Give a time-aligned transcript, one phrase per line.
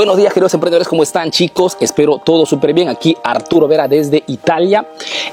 [0.00, 1.76] Buenos días, queridos emprendedores, ¿cómo están, chicos?
[1.78, 2.88] Espero todo súper bien.
[2.88, 4.88] Aquí Arturo Vera desde Italia.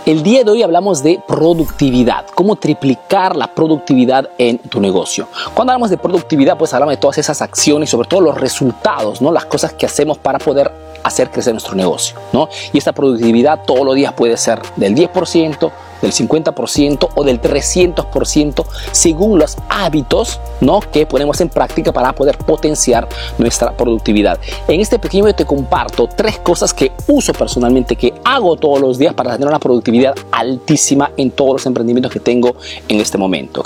[0.05, 5.29] El día de hoy hablamos de productividad, cómo triplicar la productividad en tu negocio.
[5.53, 9.31] Cuando hablamos de productividad, pues hablamos de todas esas acciones, sobre todo los resultados, ¿no?
[9.31, 10.69] Las cosas que hacemos para poder
[11.01, 12.49] hacer crecer nuestro negocio, ¿no?
[12.73, 18.65] Y esta productividad todos los días puede ser del 10%, del 50% o del 300%
[18.91, 20.79] según los hábitos ¿no?
[20.79, 23.07] que ponemos en práctica para poder potenciar
[23.37, 24.39] nuestra productividad.
[24.67, 28.97] En este pequeño video te comparto tres cosas que uso personalmente, que hago todos los
[28.97, 32.55] días para tener una productividad altísima en todos los emprendimientos que tengo
[32.87, 33.63] en este momento.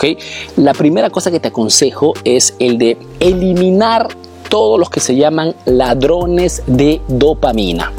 [0.57, 4.07] La primera cosa que te aconsejo es el de eliminar
[4.51, 7.93] todos los que se llaman ladrones de dopamina.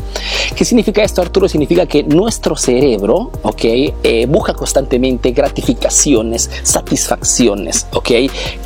[0.55, 1.48] ¿Qué significa esto, Arturo?
[1.48, 3.65] Significa que nuestro cerebro, ¿ok?
[3.65, 8.10] Eh, busca constantemente gratificaciones, satisfacciones, ¿ok?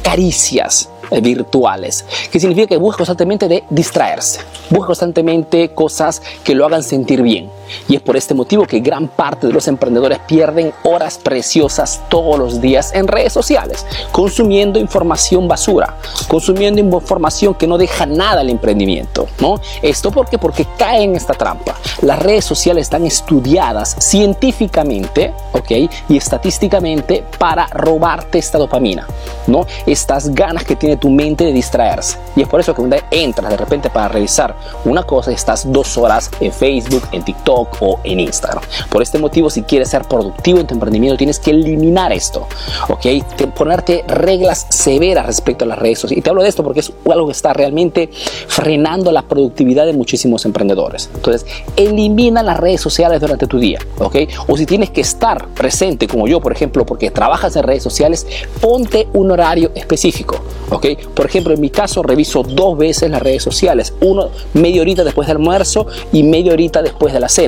[0.03, 6.66] Caricias, eh, virtuales, que significa que busca constantemente de distraerse, busca constantemente cosas que lo
[6.66, 7.49] hagan sentir bien.
[7.88, 12.38] Y es por este motivo que gran parte de los emprendedores pierden horas preciosas todos
[12.38, 15.96] los días en redes sociales, consumiendo información basura,
[16.29, 19.60] consumiendo información que no deja nada al emprendimiento, ¿no?
[19.82, 21.74] Esto porque porque caen en esta trampa.
[22.02, 25.71] Las redes sociales están estudiadas científicamente, ¿ok?
[26.09, 29.07] Y estadísticamente para robarte esta dopamina,
[29.46, 29.66] ¿no?
[29.87, 32.19] Estas ganas que tiene tu mente de distraerse.
[32.35, 34.54] Y es por eso que cuando entras de repente para revisar
[34.85, 38.62] una cosa, estás dos horas en Facebook, en TikTok o en Instagram.
[38.90, 42.46] Por este motivo, si quieres ser productivo en tu emprendimiento, tienes que eliminar esto,
[42.88, 43.07] ¿ok?
[43.54, 46.18] Ponerte reglas severas respecto a las redes sociales.
[46.18, 48.10] Y te hablo de esto porque es algo que está realmente
[48.48, 51.10] frenando la productividad de muchísimos emprendedores.
[51.15, 54.16] Entonces, elimina las redes sociales durante tu día, ¿ok?
[54.48, 58.26] O si tienes que estar presente, como yo, por ejemplo, porque trabajas en redes sociales,
[58.60, 60.87] ponte un horario específico, ¿ok?
[61.15, 65.28] Por ejemplo, en mi caso reviso dos veces las redes sociales, uno media horita después
[65.28, 67.46] del almuerzo y media horita después de la cena,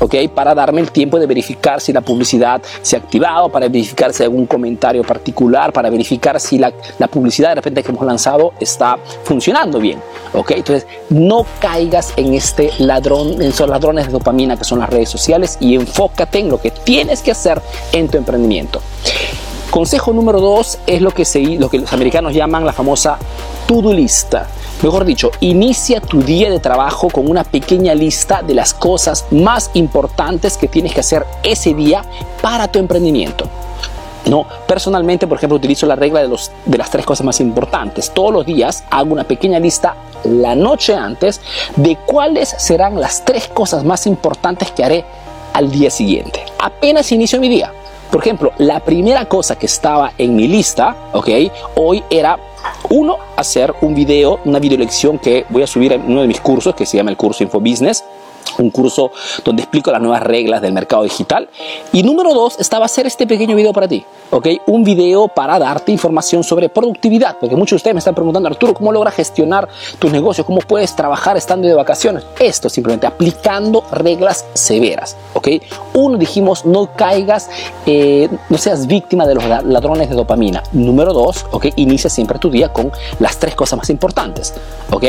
[0.00, 0.14] ¿ok?
[0.34, 4.22] Para darme el tiempo de verificar si la publicidad se ha activado, para verificar si
[4.22, 6.72] hay algún comentario particular, para verificar si la,
[7.10, 10.00] publicidad de repente que hemos lanzado está funcionando bien,
[10.34, 10.52] ¿ok?
[10.52, 15.08] Entonces, no caigas en este ladrón, en esos ladrones de dopamina que son las redes
[15.08, 17.60] sociales y enfócate en lo que tienes que hacer
[17.92, 18.80] en tu emprendimiento.
[19.70, 23.18] Consejo número dos es lo que, se, lo que los americanos llaman la famosa
[23.66, 24.46] to-do lista.
[24.82, 29.70] Mejor dicho, inicia tu día de trabajo con una pequeña lista de las cosas más
[29.72, 32.04] importantes que tienes que hacer ese día
[32.42, 33.46] para tu emprendimiento.
[34.26, 38.10] No, personalmente, por ejemplo, utilizo la regla de, los, de las tres cosas más importantes.
[38.10, 39.94] Todos los días hago una pequeña lista
[40.24, 41.40] la noche antes
[41.76, 45.04] de cuáles serán las tres cosas más importantes que haré
[45.54, 46.44] al día siguiente.
[46.58, 47.72] Apenas inicio mi día.
[48.10, 51.28] Por ejemplo, la primera cosa que estaba en mi lista, ok,
[51.76, 52.38] hoy era
[52.90, 56.40] uno, hacer un video, una video lección que voy a subir en uno de mis
[56.40, 58.04] cursos que se llama el curso Info Business
[58.58, 59.12] un curso
[59.44, 61.48] donde explico las nuevas reglas del mercado digital.
[61.92, 64.48] Y número dos, estaba hacer este pequeño video para ti, ¿ok?
[64.66, 68.74] Un video para darte información sobre productividad, porque muchos de ustedes me están preguntando, Arturo,
[68.74, 70.46] ¿cómo logras gestionar tus negocios?
[70.46, 72.24] ¿Cómo puedes trabajar estando de vacaciones?
[72.38, 75.48] Esto simplemente aplicando reglas severas, ¿ok?
[75.94, 77.48] Uno, dijimos, no caigas,
[77.86, 80.62] eh, no seas víctima de los ladrones de dopamina.
[80.72, 81.66] Número dos, ¿ok?
[81.76, 84.54] Inicia siempre tu día con las tres cosas más importantes,
[84.90, 85.04] ¿ok?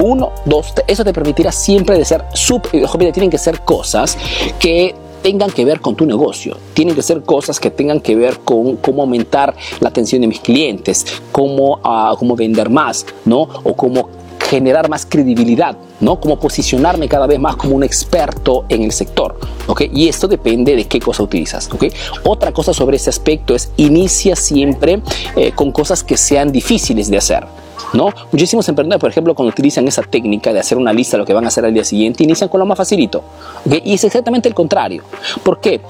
[0.00, 2.70] Uno, dos, eso te permitirá siempre de ser súper
[3.12, 4.16] tienen que ser cosas
[4.58, 8.38] que tengan que ver con tu negocio, tienen que ser cosas que tengan que ver
[8.40, 13.42] con cómo aumentar la atención de mis clientes, cómo, uh, cómo vender más, ¿no?
[13.64, 14.08] O cómo
[14.50, 16.18] generar más credibilidad, ¿no?
[16.18, 19.38] Cómo posicionarme cada vez más como un experto en el sector,
[19.68, 19.82] ¿ok?
[19.92, 21.84] Y esto depende de qué cosa utilizas, ¿ok?
[22.24, 25.02] Otra cosa sobre ese aspecto es inicia siempre
[25.36, 27.46] eh, con cosas que sean difíciles de hacer.
[27.92, 28.10] ¿No?
[28.32, 31.32] Muchísimos emprendedores, por ejemplo, cuando utilizan esa técnica de hacer una lista de lo que
[31.32, 33.22] van a hacer al día siguiente, inician con lo más facilito.
[33.64, 35.02] Y es exactamente el contrario.
[35.42, 35.80] ¿Por qué?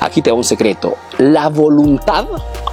[0.00, 0.94] Aquí te hago un secreto.
[1.18, 2.26] La voluntad,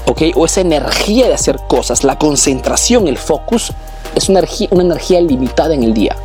[0.05, 0.21] ¿ok?
[0.35, 3.71] O esa energía de hacer cosas, la concentración, el focus,
[4.15, 6.15] es una energía, una energía limitada en el día.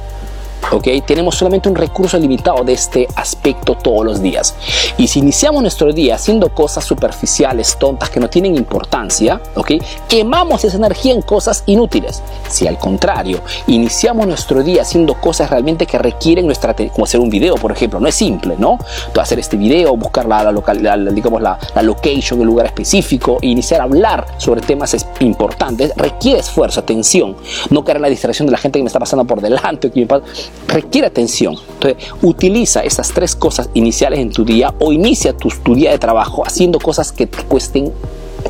[0.72, 0.88] ¿Ok?
[1.06, 4.54] Tenemos solamente un recurso limitado de este aspecto todos los días.
[4.96, 9.72] Y si iniciamos nuestro día haciendo cosas superficiales, tontas, que no tienen importancia, ¿ok?
[10.08, 12.22] Quemamos esa energía en cosas inútiles.
[12.48, 17.20] Si al contrario, iniciamos nuestro día haciendo cosas realmente que requieren nuestra atención, como hacer
[17.20, 18.78] un video, por ejemplo, no es simple, ¿no?
[19.20, 23.48] Hacer este video, buscar la, la, local, digamos, la, la location, el lugar específico, e
[23.48, 27.36] iniciar a hablar sobre temas importantes, requiere esfuerzo, atención,
[27.70, 30.00] no caer en la distracción de la gente que me está pasando por delante, que
[30.00, 30.24] me pasa,
[30.67, 31.56] requiere atención.
[31.75, 36.47] Entonces, utiliza esas tres cosas iniciales en tu día o inicia tu, día de trabajo
[36.47, 37.93] haciendo cosas que te cuesten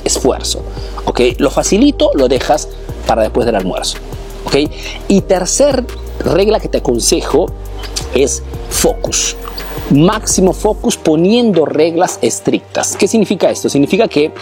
[0.05, 0.63] esfuerzo.
[1.05, 1.21] ¿Ok?
[1.39, 2.69] Lo facilito, lo dejas
[3.07, 3.99] para después del almuerzo.
[4.45, 4.57] ¿Ok?
[5.09, 5.85] Y tercer
[6.25, 7.47] regla que te aconsejo
[8.15, 9.37] es focus
[9.91, 12.97] máximo focus poniendo reglas estrictas.
[12.97, 13.69] ¿Qué significa esto?
[13.69, 14.33] Significa que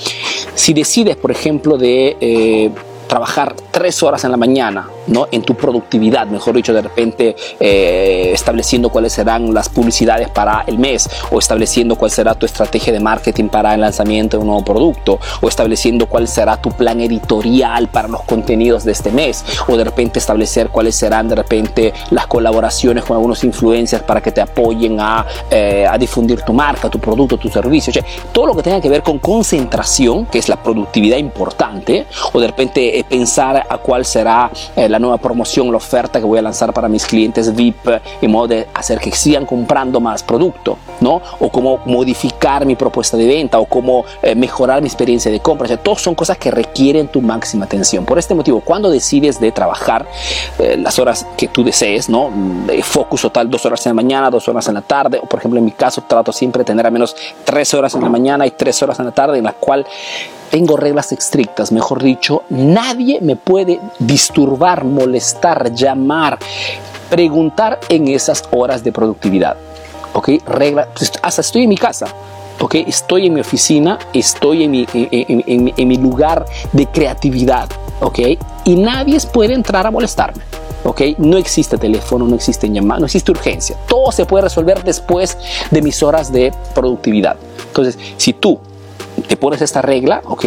[0.55, 2.71] si decides, por ejemplo, de eh,
[3.07, 5.27] trabajar tres horas en la mañana, ¿no?
[5.31, 10.79] En tu productividad, mejor dicho, de repente eh, estableciendo cuáles serán las publicidades para el
[10.79, 14.65] mes, o estableciendo cuál será tu estrategia de marketing para el lanzamiento de un nuevo
[14.65, 19.77] producto, o estableciendo cuál será tu plan editorial para los contenidos de este mes, o
[19.77, 24.41] de repente establecer cuáles serán de repente las colaboraciones con algunos influencers para que te
[24.41, 27.91] apoyen a, eh, difundir tu marca, tu producto, tu servicio.
[27.91, 32.07] O sea, todo lo que tenga que ver con concentración, que es la productividad importante,
[32.33, 36.39] o de repente pensar a cuál será eh, la nueva promoción, la oferta que voy
[36.39, 37.89] a lanzar para mis clientes VIP,
[38.21, 41.23] en modo de hacer que sigan comprando más producto, ¿no?
[41.39, 45.67] O cómo modificar mi propuesta de venta o cómo eh, mejorar mi experiencia de compra.
[45.67, 48.05] O sea, todos son cosas que requieren tu máxima atención.
[48.05, 50.07] Por este motivo, cuando decides de trabajar
[50.59, 52.31] eh, las horas que tú desees, ¿no?
[52.83, 55.59] Focus total, dos horas en la mañana, dos horas en la tarde, o por ejemplo
[55.59, 58.51] en mi caso trato siempre de tener al menos tres horas en la mañana y
[58.51, 59.87] tres horas en la tarde, en la cual
[60.51, 66.39] tengo reglas estrictas, mejor dicho, nadie me puede disturbar, molestar, llamar,
[67.11, 69.57] preguntar en esas horas de productividad.
[70.15, 70.31] ¿Ok?
[70.47, 72.07] Regla, pues, hasta estoy en mi casa.
[72.61, 72.75] ¿ok?
[72.87, 77.69] Estoy en mi oficina, estoy en mi, en, mi lugar de creatividad,
[78.01, 78.19] ¿ok?
[78.65, 80.43] Y nadie puede entrar a molestarme.
[80.85, 81.03] ¿ok?
[81.19, 83.77] No existe teléfono, no existe llamada, no existe urgencia.
[83.89, 85.37] Todo se puede resolver después
[85.71, 87.37] de mis horas de productividad.
[87.67, 88.59] Entonces, si tú
[89.27, 90.45] te pones esta regla, ¿ok?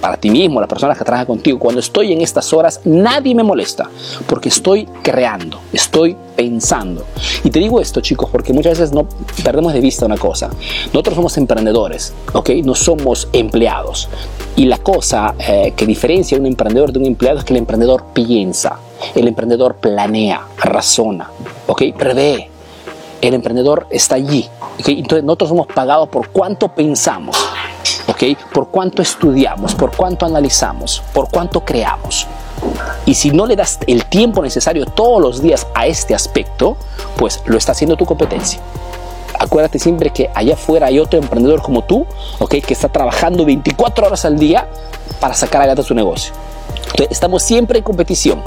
[0.00, 3.42] Para ti mismo, la persona que trabaja contigo, cuando estoy en estas horas, nadie me
[3.42, 3.88] molesta,
[4.26, 7.04] porque estoy creando, estoy pensando.
[7.42, 9.08] Y te digo esto, chicos, porque muchas veces no
[9.42, 10.50] perdemos de vista una cosa.
[10.86, 12.50] Nosotros somos emprendedores, ¿ok?
[12.64, 14.08] No somos empleados.
[14.56, 17.58] Y la cosa eh, que diferencia a un emprendedor de un empleado es que el
[17.58, 18.78] emprendedor piensa,
[19.14, 21.30] el emprendedor planea, razona,
[21.66, 21.82] ¿ok?
[21.96, 22.53] Prevé.
[23.24, 24.50] El emprendedor está allí.
[24.78, 24.98] ¿okay?
[24.98, 27.36] Entonces nosotros somos pagados por cuánto pensamos.
[28.52, 32.26] Por cuánto estudiamos, por cuánto analizamos, por cuánto creamos.
[33.04, 36.76] Y si no le das el tiempo necesario todos los días a este aspecto,
[37.16, 38.60] pues lo está haciendo tu competencia.
[39.38, 42.06] Acuérdate siempre que allá afuera hay otro emprendedor como tú,
[42.38, 42.56] ¿ok?
[42.66, 44.68] Que está trabajando 24 horas al día
[45.20, 46.32] para sacar adelante su negocio.
[46.86, 48.42] Entonces, estamos siempre en competición.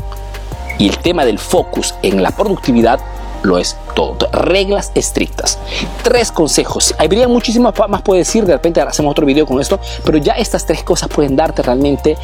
[0.79, 2.99] Y el tema del focus en la productividad
[3.43, 4.29] lo es todo.
[4.31, 5.59] Reglas estrictas.
[6.03, 6.95] Tres consejos.
[6.97, 10.65] Habría muchísimas más puede decir, de repente hacemos otro video con esto, pero ya estas
[10.65, 12.17] tres cosas pueden darte realmente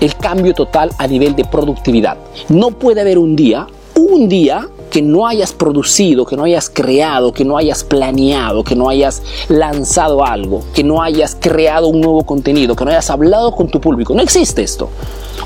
[0.00, 2.16] el cambio total a nivel de productividad.
[2.48, 7.32] No puede haber un día, un día que no hayas producido, que no hayas creado,
[7.32, 12.24] que no hayas planeado, que no hayas lanzado algo, que no hayas creado un nuevo
[12.24, 14.14] contenido, que no hayas hablado con tu público.
[14.14, 14.90] No existe esto.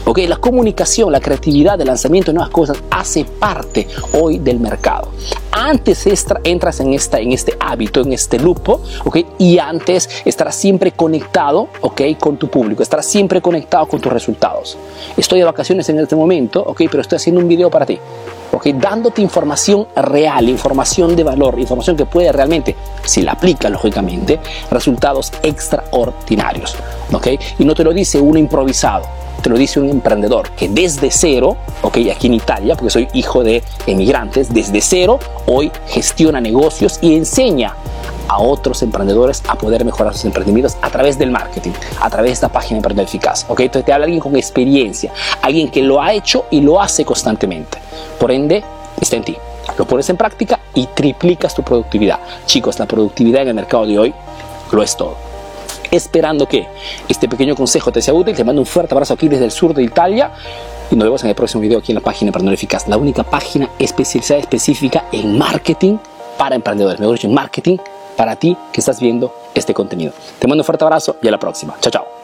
[0.05, 0.19] ¿ok?
[0.29, 5.09] La comunicación, la creatividad, el lanzamiento de nuevas cosas hace parte hoy del mercado.
[5.53, 6.07] Antes
[6.45, 9.19] entras en, esta, en este hábito, en este lupo, ¿ok?
[9.39, 12.03] Y antes estarás siempre conectado, ¿ok?
[12.19, 14.77] Con tu público, estarás siempre conectado con tus resultados.
[15.17, 16.83] Estoy de vacaciones en este momento, ¿ok?
[16.91, 17.99] Pero estoy haciendo un video para ti.
[18.55, 18.67] ¿Ok?
[18.75, 24.41] Dándote información real, información de valor, información que puede realmente, si la aplica lógicamente,
[24.71, 26.77] resultados extraordinarios,
[27.13, 27.29] ¿ok?
[27.59, 29.05] Y no te lo dice uno improvisado,
[29.43, 33.43] te lo dice un emprendedor que desde cero, ok, aquí en Italia, porque soy hijo
[33.43, 37.75] de emigrantes, desde cero hoy gestiona negocios y enseña
[38.29, 42.33] a otros emprendedores a poder mejorar sus emprendimientos a través del marketing, a través de
[42.35, 43.45] esta página Emprendedor Eficaz.
[43.49, 43.61] ¿ok?
[43.61, 47.84] Entonces te habla alguien con experiencia, alguien que lo ha hecho y lo hace constantemente.
[48.19, 48.65] Por ende,
[49.01, 49.37] está en ti.
[49.79, 52.21] Lo pones en práctica y triplicas tu productividad.
[52.47, 54.15] Chicos, la productividad en el mercado de hoy
[54.71, 55.35] lo es todo
[55.97, 56.67] esperando que
[57.09, 58.35] este pequeño consejo te sea útil.
[58.35, 60.33] Te mando un fuerte abrazo aquí desde el sur de Italia
[60.91, 63.23] y nos vemos en el próximo video aquí en la página Emprendedor Eficaz, la única
[63.23, 65.99] página especializada específica en marketing
[66.37, 67.79] para emprendedores, mejor dicho, en marketing
[68.17, 70.13] para ti que estás viendo este contenido.
[70.39, 71.75] Te mando un fuerte abrazo y a la próxima.
[71.81, 72.24] Chao, chao.